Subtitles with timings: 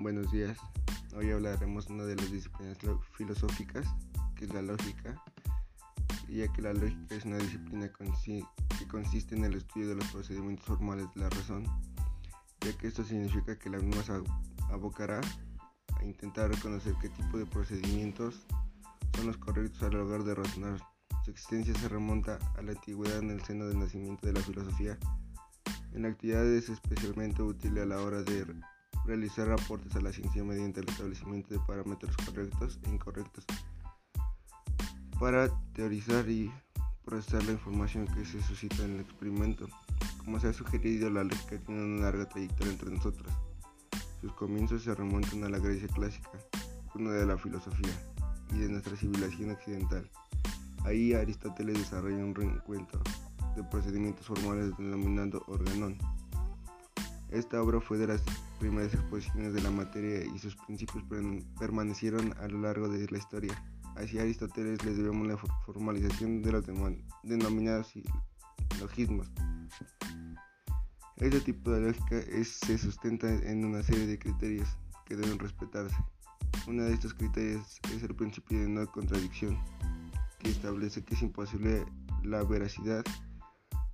[0.00, 0.56] Buenos días.
[1.14, 2.78] Hoy hablaremos de una de las disciplinas
[3.18, 3.86] filosóficas,
[4.34, 5.22] que es la lógica,
[6.26, 10.64] ya que la lógica es una disciplina que consiste en el estudio de los procedimientos
[10.64, 11.64] formales de la razón,
[12.62, 14.12] ya que esto significa que la misma se
[14.70, 15.20] abocará
[15.98, 18.46] a intentar reconocer qué tipo de procedimientos
[19.14, 20.80] son los correctos al lugar de razonar.
[21.26, 24.98] Su existencia se remonta a la antigüedad en el seno del nacimiento de la filosofía.
[25.92, 28.46] En la actividad es especialmente útil a la hora de
[29.04, 33.44] realizar aportes a la ciencia mediante el establecimiento de parámetros correctos e incorrectos
[35.18, 36.50] para teorizar y
[37.04, 39.68] procesar la información que se suscita en el experimento.
[40.18, 43.32] Como se ha sugerido, la lógica tiene una larga trayectoria entre nosotros.
[44.20, 46.30] Sus comienzos se remontan a la Grecia clásica,
[46.92, 47.92] cuna de la filosofía
[48.54, 50.10] y de nuestra civilización occidental.
[50.84, 53.00] Ahí Aristóteles desarrolla un reencuentro
[53.56, 55.98] de procedimientos formales denominado organón.
[57.30, 58.22] Esta obra fue de las
[58.58, 61.04] primeras exposiciones de la materia y sus principios
[61.58, 63.54] permanecieron a lo largo de la historia.
[63.96, 66.64] Así a Aristóteles le debemos la formalización de los
[67.22, 67.92] denominados
[68.80, 69.30] logismos.
[71.16, 74.68] Este tipo de lógica se sustenta en una serie de criterios
[75.04, 75.96] que deben respetarse.
[76.66, 79.56] Uno de estos criterios es el principio de no contradicción,
[80.38, 81.84] que establece que es imposible
[82.24, 83.04] la veracidad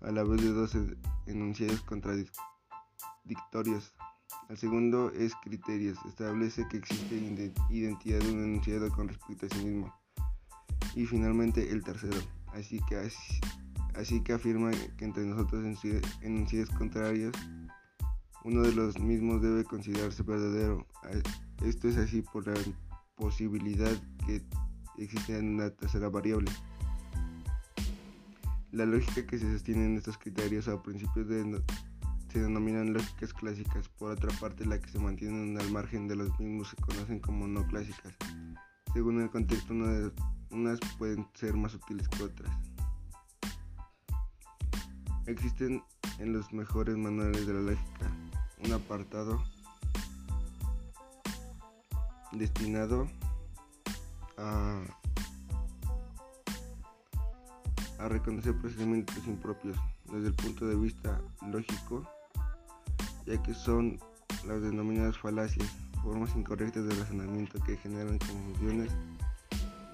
[0.00, 0.76] a la vez de dos
[1.26, 2.51] enunciados contradictorios.
[4.48, 7.16] El segundo es criterios, establece que existe
[7.70, 9.94] identidad de un enunciado con respecto a sí mismo.
[10.94, 12.18] Y finalmente el tercero,
[12.52, 12.96] así que,
[13.94, 15.64] así, que afirma que entre nosotros
[16.20, 17.34] enunciados contrarios,
[18.44, 20.86] uno de los mismos debe considerarse verdadero.
[21.64, 22.54] Esto es así por la
[23.14, 23.92] posibilidad
[24.26, 24.42] que
[24.98, 26.50] existe una tercera variable.
[28.72, 31.62] La lógica que se sostiene en estos criterios a principios de
[32.32, 33.88] se denominan lógicas clásicas.
[33.90, 37.46] Por otra parte, las que se mantienen al margen de los mismos se conocen como
[37.46, 38.14] no clásicas.
[38.94, 39.74] Según el contexto,
[40.50, 42.50] unas pueden ser más útiles que otras.
[45.26, 45.82] Existen
[46.18, 48.10] en los mejores manuales de la lógica
[48.64, 49.42] un apartado
[52.32, 53.08] destinado
[54.38, 54.80] a,
[57.98, 59.76] a reconocer procedimientos impropios
[60.10, 62.06] desde el punto de vista lógico
[63.26, 63.98] ya que son
[64.46, 65.68] las denominadas falacias,
[66.02, 68.90] formas incorrectas de razonamiento que generan confusiones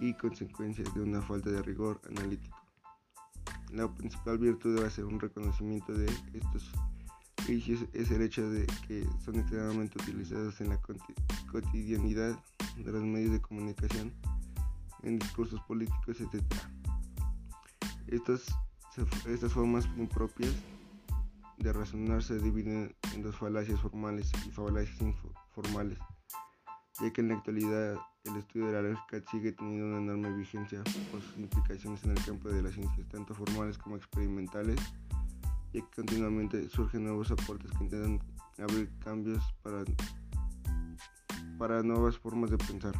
[0.00, 2.56] y consecuencias de una falta de rigor analítico.
[3.72, 6.70] La principal virtud de hacer un reconocimiento de estos
[7.46, 10.80] vicios es el hecho de que son extremadamente utilizados en la
[11.50, 12.38] cotidianidad
[12.76, 14.12] de los medios de comunicación,
[15.02, 16.42] en discursos políticos, etc.
[18.08, 18.46] Estas,
[19.26, 20.52] estas formas impropias
[21.58, 25.98] de razonar se dividen dos falacias formales y falacias informales,
[27.00, 30.82] ya que en la actualidad el estudio de la lógica sigue teniendo una enorme vigencia
[31.10, 34.78] por sus implicaciones en el campo de las ciencias, tanto formales como experimentales,
[35.72, 38.20] ya que continuamente surgen nuevos aportes que intentan
[38.58, 39.84] abrir cambios para,
[41.58, 42.94] para nuevas formas de pensar.